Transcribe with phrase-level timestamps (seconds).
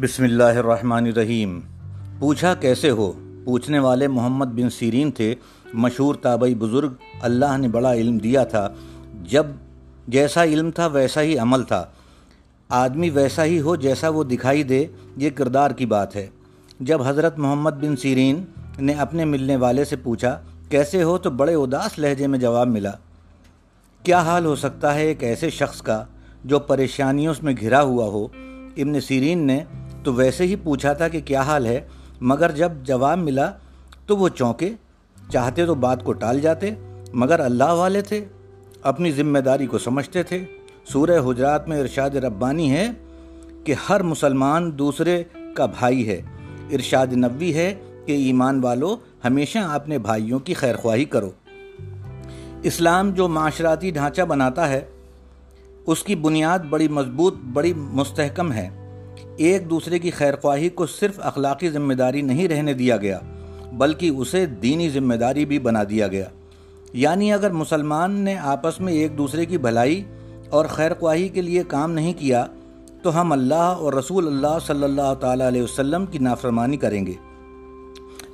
[0.00, 1.60] بسم اللہ الرحمن الرحیم۔
[2.18, 3.12] پوچھا کیسے ہو؟
[3.44, 5.34] پوچھنے والے محمد بن سیرین تھے،
[5.74, 8.68] مشہور تابعی بزرگ، اللہ نے بڑا علم دیا تھا۔
[9.22, 9.46] جب
[10.08, 11.84] جیسا علم تھا، ویسا ہی عمل تھا۔
[12.68, 14.86] آدمی ویسا ہی ہو جیسا وہ دکھائی دے،
[15.16, 16.26] یہ کردار کی بات ہے۔
[16.80, 18.44] جب حضرت محمد بن سیرین
[18.78, 22.92] نے اپنے ملنے والے سے پوچھا، کیسے ہو؟ تو بڑے اداس لہجے میں جواب ملا۔
[24.02, 26.04] کیا حال ہو سکتا ہے ایک ایسے شخص کا
[26.44, 28.26] جو پریشانیوں میں گھرا ہوا ہو؟
[28.76, 29.64] ابن سیرین نے
[30.06, 31.80] تو ویسے ہی پوچھا تھا کہ کیا حال ہے،
[32.20, 33.52] مگر جب جواب ملا
[34.06, 34.72] تو وہ چونکے،
[35.32, 36.70] چاہتے تو بات کو ٹال جاتے،
[37.12, 38.24] مگر اللہ والے تھے،
[38.82, 40.44] اپنی ذمہ داری کو سمجھتے تھے۔
[40.92, 42.90] سورہ حجرات میں ارشاد ربانی ہے
[43.64, 45.24] کہ ہر مسلمان دوسرے
[45.54, 46.22] کا بھائی ہے۔
[46.72, 47.74] ارشاد نبوی ہے
[48.06, 51.30] کہ ایمان والو ہمیشہ اپنے بھائیوں کی خیر خواہی کرو۔
[52.62, 54.80] اسلام جو معاشراتی ڈھانچہ بناتا ہے،
[55.86, 58.85] اس کی بنیاد بڑی مضبوط، بڑی مستحکم ہے۔
[59.36, 63.18] ایک دوسرے کی خیر خواہی کو صرف اخلاقی ذمہ داری نہیں رہنے دیا گیا،
[63.72, 66.24] بلکہ اسے دینی ذمہ داری بھی بنا دیا گیا۔
[66.92, 70.04] یعنی اگر مسلمان نے آپس میں ایک دوسرے کی بھلائی
[70.50, 72.46] اور خیر خواہی کے لیے کام نہیں کیا،
[73.02, 77.12] تو ہم اللہ اور رسول اللہ صلی اللہ تعالیٰ علیہ وسلم کی نافرمانی کریں گے۔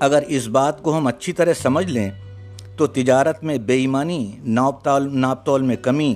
[0.00, 2.10] اگر اس بات کو ہم اچھی طرح سمجھ لیں،
[2.76, 6.14] تو تجارت میں بے ایمانی ناپ تول میں کمی،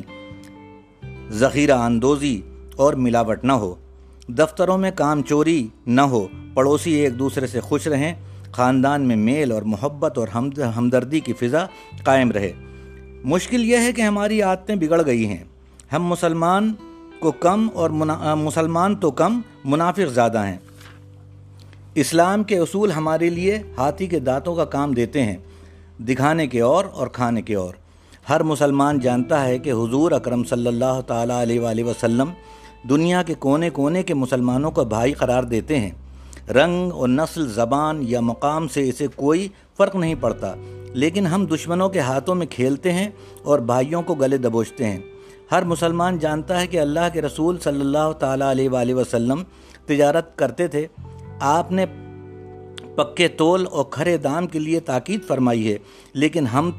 [1.30, 2.40] ذخیرہ اندوزی
[2.76, 3.74] اور ملاوٹ نہ ہو۔
[4.28, 8.14] دفتروں میں کام چوری نہ ہو، پڑوسی ایک دوسرے سے خوش رہیں،
[8.52, 10.28] خاندان میں میل اور محبت اور
[10.76, 11.64] ہمدردی کی فضا
[12.04, 12.52] قائم رہے۔
[13.24, 15.44] مشکل یہ ہے کہ ہماری عادتیں بگڑ گئی ہیں۔
[15.92, 16.72] ہم مسلمان
[17.18, 20.58] کو کم اور مسلمان تو کم منافق زیادہ ہیں۔
[21.94, 25.36] اسلام کے اصول ہمارے لیے ہاتھی کے دانتوں کا کام دیتے ہیں،
[25.98, 27.74] دکھانے کے اور اور کھانے کے اور۔
[28.28, 32.30] ہر مسلمان جانتا ہے کہ حضور اکرم صلی اللہ تعالیٰ علیہ وآلہ وسلم
[32.88, 35.90] دنیا کے کونے کونے کے مسلمانوں کو بھائی قرار دیتے ہیں۔
[36.50, 39.48] رنگ اور نسل، زبان یا مقام سے اسے کوئی
[39.78, 40.54] فرق نہیں پڑتا۔
[40.94, 43.08] لیکن ہم دشمنوں کے ہاتھوں میں کھیلتے ہیں
[43.42, 44.98] اور بھائیوں کو گلے دبوچتے ہیں۔
[45.52, 49.42] ہر مسلمان جانتا ہے کہ اللہ کے رسول صلی اللہ تعالیٰ علیہ وآلہ وسلم
[49.86, 50.86] تجارت کرتے تھے۔
[51.40, 51.86] آپ نے
[52.96, 55.78] پکے تول اور کھرے دام کے لیے تاکید فرمائی ہے،
[56.12, 56.70] لیکن ہم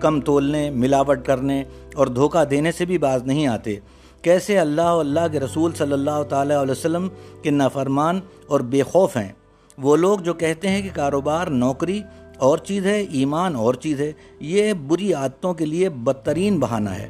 [0.00, 1.64] کم تولنے، ملاوٹ کرنے
[1.94, 3.76] اور دھوکہ دینے سے بھی باز نہیں آتے۔
[4.24, 7.08] کیسے اللہ و اللہ کے رسول صلی اللہ تعالیٰ علیہ وسلم
[7.42, 9.32] کے نافرمان اور بے خوف ہیں؟
[9.78, 12.02] وہ لوگ جو کہتے ہیں کہ کاروبار نوکری
[12.36, 17.08] اور چیز ہے، ایمان اور چیز ہے، یہ بری عادتوں کے لیے بدترین بہانہ ہے۔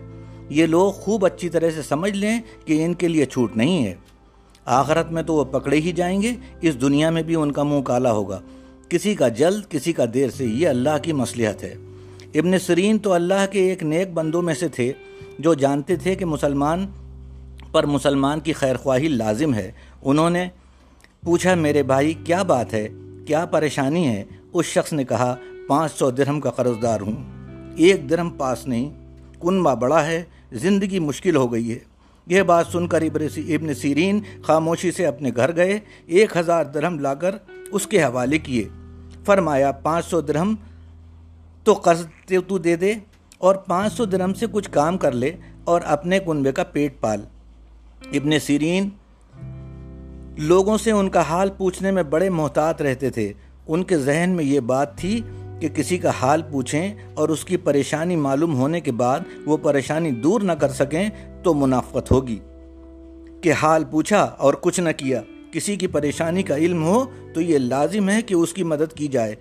[0.50, 3.94] یہ لوگ خوب اچھی طرح سے سمجھ لیں کہ ان کے لیے چھوٹ نہیں ہے۔
[4.64, 6.30] آخرت میں تو وہ پکڑے ہی جائیں گے،
[6.60, 8.40] اس دنیا میں بھی ان کا منہ کالا ہوگا۔
[8.88, 11.74] کسی کا جلد، کسی کا دیر سے یہ اللہ کی مصلحت ہے۔
[12.34, 14.92] ابن سرین تو اللہ کے ایک نیک بندوں میں سے تھے
[15.38, 16.86] جو جانتے تھے کہ مسلمان
[17.74, 20.48] پر مسلمان کی خیر خواہی لازم ہے۔ انہوں نے
[21.24, 22.88] پوچھا، میرے بھائی، کیا بات ہے؟
[23.26, 25.36] کیا پریشانی ہے؟ اس شخص نے کہا،
[25.68, 27.16] پانچ سو درہم کا قرض دار ہوں۔
[27.76, 31.78] ایک درہم پاس نہیں، کنبہ بڑا ہے، زندگی مشکل ہو گئی ہے۔
[32.26, 37.14] یہ بات سن کر ابن سیرین خاموشی سے اپنے گھر گئے، ایک ہزار درہم لا
[37.14, 37.34] کر
[37.72, 38.68] اس کے حوالے کیے۔
[39.24, 40.54] فرمایا، پانچ سو درہم
[41.64, 42.06] تو قرض
[42.48, 42.94] تو دے دے
[43.38, 45.32] اور پانچ سو درہم سے کچھ کام کر لے
[45.64, 47.20] اور اپنے کنبے کا پیٹ پال۔
[48.12, 48.88] ابن سیرین،
[50.38, 53.32] لوگوں سے ان کا حال پوچھنے میں بڑے محتاط رہتے تھے۔
[53.66, 55.20] ان کے ذہن میں یہ بات تھی
[55.60, 60.10] کہ کسی کا حال پوچھیں اور اس کی پریشانی معلوم ہونے کے بعد وہ پریشانی
[60.10, 61.08] دور نہ کر سکیں
[61.42, 62.38] تو منافقت ہوگی۔
[63.40, 65.22] کہ حال پوچھا اور کچھ نہ کیا،
[65.52, 67.04] کسی کی پریشانی کا علم ہو
[67.34, 69.34] تو یہ لازم ہے کہ اس کی مدد کی جائے۔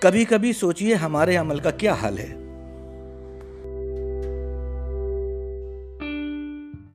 [0.00, 2.43] کبھی کبھی سوچئے ہمارے عمل کا کیا حال ہے۔